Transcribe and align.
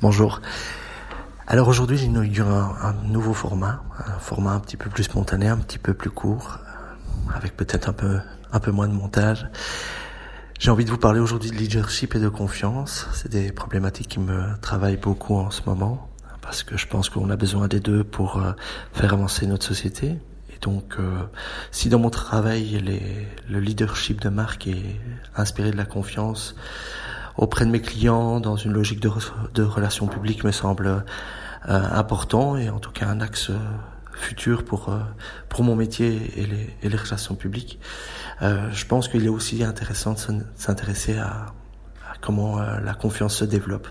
Bonjour. 0.00 0.40
Alors 1.48 1.66
aujourd'hui, 1.66 1.98
j'inaugure 1.98 2.46
un, 2.46 2.76
un 2.80 2.92
nouveau 3.08 3.34
format, 3.34 3.82
un 4.06 4.20
format 4.20 4.52
un 4.52 4.60
petit 4.60 4.76
peu 4.76 4.88
plus 4.88 5.02
spontané, 5.02 5.48
un 5.48 5.56
petit 5.56 5.78
peu 5.78 5.92
plus 5.92 6.10
court, 6.10 6.60
avec 7.34 7.56
peut-être 7.56 7.88
un 7.88 7.92
peu, 7.92 8.20
un 8.52 8.60
peu 8.60 8.70
moins 8.70 8.86
de 8.86 8.92
montage. 8.92 9.48
J'ai 10.60 10.70
envie 10.70 10.84
de 10.84 10.90
vous 10.90 10.98
parler 10.98 11.18
aujourd'hui 11.18 11.50
de 11.50 11.56
leadership 11.56 12.14
et 12.14 12.20
de 12.20 12.28
confiance. 12.28 13.08
C'est 13.12 13.28
des 13.28 13.50
problématiques 13.50 14.06
qui 14.06 14.20
me 14.20 14.56
travaillent 14.60 14.98
beaucoup 14.98 15.34
en 15.34 15.50
ce 15.50 15.62
moment, 15.66 16.08
parce 16.42 16.62
que 16.62 16.76
je 16.76 16.86
pense 16.86 17.08
qu'on 17.08 17.28
a 17.30 17.36
besoin 17.36 17.66
des 17.66 17.80
deux 17.80 18.04
pour 18.04 18.38
euh, 18.38 18.52
faire 18.92 19.12
avancer 19.12 19.48
notre 19.48 19.66
société. 19.66 20.16
Et 20.54 20.58
donc, 20.60 20.94
euh, 21.00 21.24
si 21.72 21.88
dans 21.88 21.98
mon 21.98 22.10
travail, 22.10 22.80
les, 22.84 23.26
le 23.48 23.58
leadership 23.58 24.20
de 24.20 24.28
marque 24.28 24.68
est 24.68 25.00
inspiré 25.34 25.72
de 25.72 25.76
la 25.76 25.86
confiance, 25.86 26.54
auprès 27.38 27.64
de 27.64 27.70
mes 27.70 27.80
clients 27.80 28.40
dans 28.40 28.56
une 28.56 28.72
logique 28.72 29.00
de, 29.00 29.10
de 29.54 29.62
relations 29.62 30.08
publiques 30.08 30.44
me 30.44 30.50
semble 30.50 30.86
euh, 30.88 31.02
important 31.92 32.56
et 32.56 32.68
en 32.68 32.80
tout 32.80 32.90
cas 32.90 33.06
un 33.06 33.20
axe 33.20 33.50
euh, 33.50 33.58
futur 34.12 34.64
pour 34.64 34.88
euh, 34.88 34.98
pour 35.48 35.62
mon 35.62 35.76
métier 35.76 36.20
et 36.36 36.46
les, 36.46 36.76
et 36.82 36.88
les 36.88 36.96
relations 36.96 37.36
publiques. 37.36 37.78
Euh, 38.42 38.68
je 38.72 38.84
pense 38.84 39.08
qu'il 39.08 39.24
est 39.24 39.30
aussi 39.30 39.62
intéressant 39.62 40.14
de 40.14 40.42
s'intéresser 40.56 41.16
à, 41.16 41.26
à, 41.26 42.16
comment 42.20 42.58
la 42.58 42.94
confiance 42.94 43.36
se 43.36 43.44
développe. 43.44 43.88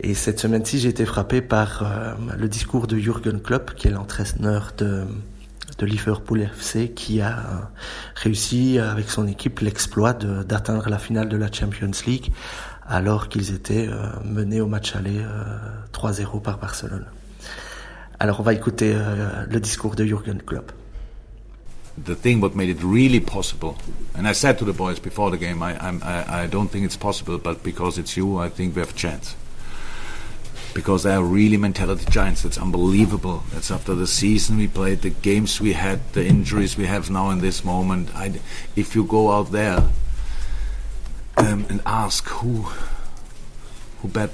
Et 0.00 0.14
cette 0.14 0.38
semaine-ci, 0.38 0.78
j'ai 0.78 0.90
été 0.90 1.04
frappé 1.04 1.40
par 1.40 2.16
le 2.36 2.48
discours 2.48 2.86
de 2.86 2.96
Jürgen 2.96 3.40
Klopp, 3.40 3.74
qui 3.74 3.88
est 3.88 3.90
l'entraîneur 3.90 4.72
de 4.78 5.04
de 5.78 5.86
Liverpool 5.86 6.42
FC 6.42 6.90
qui 6.90 7.20
a 7.20 7.38
euh, 7.38 7.42
réussi 8.16 8.78
avec 8.78 9.08
son 9.08 9.26
équipe 9.26 9.60
l'exploit 9.60 10.12
d'atteindre 10.12 10.88
la 10.88 10.98
finale 10.98 11.28
de 11.28 11.36
la 11.36 11.50
Champions 11.50 11.90
League 12.06 12.32
alors 12.86 13.28
qu'ils 13.28 13.54
étaient 13.54 13.86
euh, 13.88 14.08
menés 14.24 14.60
au 14.60 14.66
match 14.66 14.96
aller 14.96 15.20
3-0 15.92 16.36
euh, 16.36 16.40
par 16.40 16.58
Barcelone. 16.58 17.06
Alors 18.18 18.40
on 18.40 18.42
va 18.42 18.52
écouter 18.52 18.96
le 19.48 19.60
discours 19.60 19.94
de 19.94 20.04
Jürgen 20.04 20.42
Klopp. 20.42 20.72
the 22.04 22.14
thing 22.14 22.40
what 22.40 22.54
made 22.54 22.68
it 22.68 22.82
really 22.82 23.20
possible. 23.20 23.76
And 24.16 24.26
I 24.26 24.32
said 24.32 24.58
to 24.58 24.64
the 24.64 24.72
boys 24.72 24.98
before 25.00 25.30
the 25.30 25.36
game, 25.36 25.62
I, 25.62 25.74
I, 25.80 26.42
I 26.42 26.46
don't 26.46 26.68
think 26.68 26.84
it's 26.84 26.96
possible, 26.96 27.38
but 27.38 27.62
because 27.62 27.98
it's 27.98 28.16
you, 28.16 28.38
I 28.38 28.48
think 28.48 28.76
we 28.76 28.80
have 28.80 28.90
a 28.90 28.96
chance. 28.96 29.34
Because 30.74 31.02
they 31.02 31.14
are 31.14 31.22
really 31.22 31.56
mentality 31.56 32.04
giants. 32.10 32.42
That's 32.42 32.58
unbelievable. 32.58 33.42
That's 33.52 33.70
after 33.70 33.94
the 33.94 34.06
season 34.06 34.58
we 34.58 34.68
played, 34.68 35.02
the 35.02 35.10
games 35.10 35.60
we 35.60 35.72
had, 35.72 36.12
the 36.12 36.24
injuries 36.24 36.76
we 36.76 36.86
have 36.86 37.10
now 37.10 37.30
in 37.30 37.40
this 37.40 37.64
moment. 37.64 38.14
I, 38.14 38.40
if 38.76 38.94
you 38.94 39.04
go 39.04 39.32
out 39.32 39.50
there 39.52 39.88
um, 41.36 41.66
and 41.68 41.80
ask 41.86 42.26
who 42.28 42.66
who 44.00 44.08
bet 44.08 44.30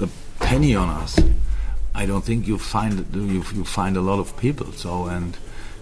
a 0.00 0.08
penny 0.38 0.74
on 0.74 0.88
us, 0.88 1.18
I 1.94 2.06
don't 2.06 2.24
think 2.24 2.46
you 2.46 2.58
find 2.58 3.06
you, 3.14 3.44
you 3.54 3.64
find 3.64 3.96
a 3.96 4.00
lot 4.00 4.18
of 4.18 4.36
people. 4.36 4.72
So 4.72 5.06
and 5.06 5.36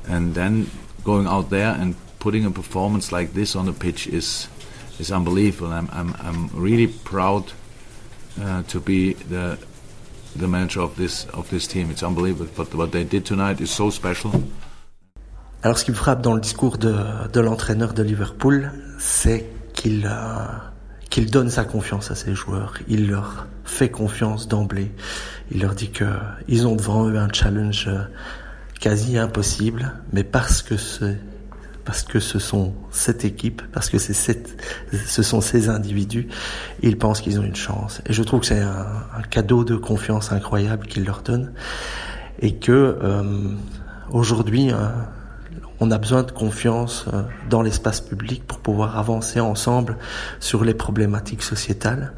and 0.07 0.35
then 0.35 0.71
going 1.05 1.27
out 1.27 1.51
there 1.51 1.75
and 1.75 1.95
putting 2.19 2.45
a 2.45 2.51
performance 2.51 3.13
like 3.13 3.33
this 3.33 3.57
on 3.57 3.67
the 3.67 3.73
pitch 3.73 4.07
is 4.07 4.49
is 4.99 5.11
unbelievable. 5.11 5.73
I'm 5.73 5.89
I'm, 5.93 6.15
I'm 6.21 6.49
really 6.49 6.87
proud 6.87 7.53
uh, 8.41 8.63
to 8.65 8.81
be 8.81 9.15
the 9.15 9.59
the 10.37 10.47
manager 10.47 10.81
of 10.81 10.97
this 10.97 11.27
of 11.35 11.49
this 11.51 11.67
team. 11.67 11.91
It's 11.91 12.03
unbelievable. 12.03 12.51
But 12.57 12.75
what 12.75 12.89
they 12.93 13.05
did 13.05 13.25
tonight 13.25 13.61
is 13.61 13.71
so 13.71 13.91
special. 13.91 14.31
Alors, 15.63 15.79
ce 15.79 15.85
qui 15.85 15.91
me 15.91 15.97
frappe 15.97 16.23
dans 16.23 16.35
le 16.35 16.41
discours 16.41 16.79
de, 16.79 17.41
l'entraîneur 17.41 17.93
de 17.93 18.03
Liverpool, 18.03 18.73
c'est 18.99 19.45
qu'il 19.75 20.07
euh, 20.07 20.47
qu'il 21.11 21.31
donne 21.31 21.51
sa 21.51 21.65
confiance 21.65 22.11
à 22.11 22.15
ses 22.15 22.35
joueurs. 22.35 22.75
Il 22.89 23.09
leur 23.09 23.47
fait 23.65 23.91
confiance 23.91 24.49
d'emblée. 24.49 24.91
Il 25.51 25.61
leur 25.61 25.75
dit 25.75 25.91
que 25.91 26.07
ils 26.49 26.67
ont 26.67 26.77
devant 26.77 27.09
eux 27.09 27.19
un 27.19 27.29
challenge 27.33 27.89
euh, 27.89 28.05
quasi 28.81 29.19
impossible, 29.19 29.93
mais 30.13 30.25
parce 30.25 30.63
que 30.63 30.77
c'est 30.77 31.19
parce 31.91 32.05
que 32.05 32.21
ce 32.21 32.39
sont 32.39 32.73
cette 32.93 33.25
équipe, 33.25 33.63
parce 33.73 33.91
que 33.91 33.99
ce 33.99 35.23
sont 35.25 35.41
ces 35.41 35.69
individus, 35.69 36.29
ils 36.83 36.97
pensent 36.97 37.21
qu'ils 37.21 37.41
ont 37.41 37.43
une 37.43 37.57
chance. 37.57 38.01
Et 38.07 38.13
je 38.13 38.23
trouve 38.23 38.39
que 38.39 38.47
c'est 38.47 38.61
un, 38.61 39.23
cadeau 39.29 39.65
de 39.65 39.75
confiance 39.75 40.31
incroyable 40.31 40.87
qu'ils 40.87 41.05
leur 41.05 41.23
donnent, 41.23 41.53
et 42.39 42.55
que 42.55 42.71
euh, 43.03 43.25
aujourd'hui, 44.13 44.71
euh, 44.71 44.87
on 45.81 45.91
a 45.91 45.99
besoin 45.99 46.23
de 46.23 46.31
confiance 46.31 47.07
euh, 47.13 47.25
dans 47.49 47.61
l'espace 47.61 48.01
public 48.01 48.47
pour 48.47 48.61
pouvoir 48.61 48.97
avancer 48.97 49.41
ensemble 49.41 49.97
sur 50.39 50.63
les 50.63 50.75
problématiques 50.75 51.43
sociétales. 51.43 52.13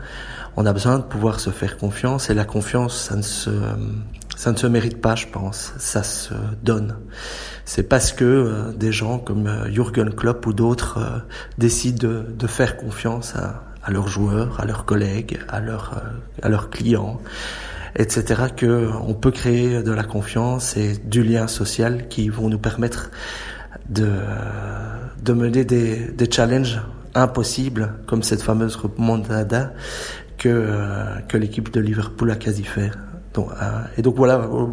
On 0.59 0.67
a 0.67 0.75
besoin 0.75 0.99
de 0.99 1.05
pouvoir 1.05 1.41
se 1.41 1.49
faire 1.49 1.79
confiance, 1.79 2.29
et 2.29 2.35
la 2.35 2.45
confiance, 2.45 2.95
ça 2.95 3.17
ne 3.17 3.23
se 3.23 3.49
ça 4.43 4.51
ne 4.51 4.57
se 4.57 4.67
mérite 4.67 5.01
pas, 5.01 5.15
je 5.15 5.29
pense. 5.29 5.73
Ça 5.79 6.03
se 6.03 6.35
donne. 6.65 6.97
C'est 7.65 7.85
parce 7.85 8.11
que 8.11 8.25
euh, 8.25 8.73
des 8.73 8.91
gens 8.91 9.21
comme 9.21 9.47
euh, 9.47 9.71
Jürgen 9.71 10.13
Klopp 10.13 10.45
ou 10.47 10.53
d'autres 10.53 10.99
euh, 10.99 11.19
décident 11.59 12.25
de, 12.27 12.47
faire 12.49 12.77
confiance 12.77 13.37
à, 13.37 13.93
leurs 13.93 14.09
joueurs, 14.09 14.59
à 14.59 14.65
leurs 14.65 14.85
collègues, 14.85 15.39
à 15.49 15.61
leurs, 15.61 16.03
à 16.43 16.49
leurs 16.49 16.71
clients, 16.71 17.21
etc. 17.95 18.47
Que 18.57 18.91
on 19.07 19.15
peut 19.15 19.31
créer 19.31 19.81
de 19.85 19.93
la 19.93 20.03
confiance 20.03 20.77
et 20.77 20.97
du 20.97 21.23
lien 21.23 21.47
social 21.47 22.09
qui 22.09 22.29
vont 22.29 22.49
nous 22.49 22.59
permettre 22.59 23.13
de, 23.91 24.11
de 25.23 25.33
mener 25.33 25.65
des, 25.65 26.09
des 26.09 26.29
challenges 26.29 26.81
impossibles 27.15 27.95
comme 28.09 28.25
cette 28.25 28.43
fameuse 28.43 28.75
remontada 28.75 29.73
que, 30.37 30.67
que 31.29 31.37
l'équipe 31.37 31.73
de 31.73 31.79
Liverpool 31.79 32.33
a 32.33 32.35
quasi 32.35 32.65
fait. 32.65 32.91
Donc, 33.35 33.51
euh, 33.51 33.83
et 33.97 34.03
donc 34.03 34.17
voilà, 34.17 34.37
euh, 34.37 34.67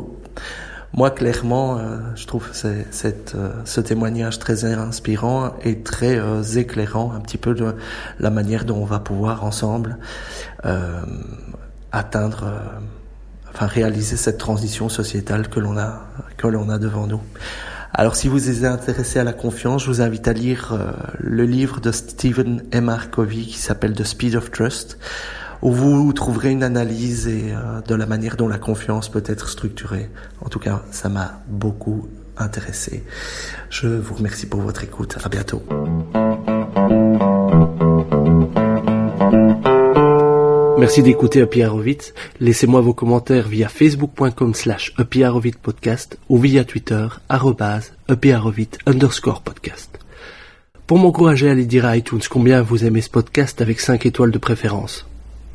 moi 0.94 1.12
clairement, 1.12 1.78
euh, 1.78 1.98
je 2.16 2.26
trouve 2.26 2.50
cette, 2.52 3.36
ce 3.66 3.82
témoignage 3.82 4.40
très 4.40 4.66
inspirant 4.66 5.54
et 5.64 5.82
très 5.82 6.20
éclairant 6.58 7.14
un 7.14 7.20
petit 7.20 7.38
peu 7.38 7.54
de 7.54 7.76
la 8.20 8.30
manière 8.30 8.66
dont 8.66 8.78
on 8.78 8.86
va 8.86 9.00
pouvoir 9.00 9.44
ensemble 9.44 9.98
atteindre, 11.92 12.52
enfin 13.50 13.68
réaliser 13.68 14.18
cette 14.18 14.38
transition 14.38 14.90
sociétale 14.90 15.48
que 15.48 15.60
l'on 15.60 15.78
a 15.78 16.04
que 16.38 16.48
l'on 16.48 16.70
a 16.70 16.78
devant 16.78 17.08
nous. 17.08 17.22
Alors 17.94 18.16
si 18.16 18.28
vous 18.28 18.50
êtes 18.50 18.66
intéressé 18.66 19.20
à 19.20 19.24
la 19.24 19.34
confiance, 19.34 19.84
je 19.84 19.88
vous 19.88 20.02
invite 20.02 20.28
à 20.28 20.34
lire 20.34 20.78
le 21.20 21.46
livre 21.46 21.80
de 21.80 21.92
Stephen 21.92 22.64
M. 22.72 22.96
Covey 23.12 23.42
qui 23.42 23.58
s'appelle 23.58 23.94
The 23.94 24.04
Speed 24.04 24.36
of 24.36 24.52
Trust 24.52 24.98
où 25.62 25.72
vous 25.72 26.14
trouverez 26.14 26.52
une 26.52 26.64
analyse 26.64 27.28
et 27.28 27.52
euh, 27.52 27.82
de 27.82 27.96
la 27.96 28.06
manière 28.06 28.38
dont 28.38 28.48
la 28.48 28.58
confiance 28.58 29.10
peut 29.10 29.24
être 29.26 29.50
structurée. 29.50 30.10
En 30.42 30.50
tout 30.50 30.60
cas, 30.60 30.84
ça 30.92 31.10
m'a 31.10 31.42
beaucoup 31.48 32.08
intéressé. 32.38 33.04
Je 33.70 33.88
vous 33.88 34.16
remercie 34.16 34.48
pour 34.48 34.62
votre 34.62 34.84
écoute. 34.84 35.18
À 35.24 35.30
bientôt. 35.30 35.62
Merci 40.80 41.04
d'écouter 41.04 41.42
Happy 41.42 41.62
Laissez-moi 42.40 42.80
vos 42.80 42.94
commentaires 42.94 43.50
via 43.50 43.68
facebook.com 43.68 44.54
slash 44.54 44.94
podcast 45.62 46.18
ou 46.30 46.38
via 46.38 46.64
Twitter 46.64 47.08
arrobase 47.28 47.92
underscore 48.86 49.42
podcast. 49.42 50.00
Pour 50.88 50.98
m'encourager 50.98 51.50
à 51.50 51.52
aller 51.52 51.66
dire 51.66 51.86
à 51.86 51.98
iTunes 51.98 52.22
combien 52.30 52.62
vous 52.62 52.86
aimez 52.86 53.02
ce 53.02 53.10
podcast 53.10 53.62
avec 53.62 53.82
5 53.82 54.06
étoiles 54.06 54.32
de 54.32 54.38
préférence. 54.38 55.06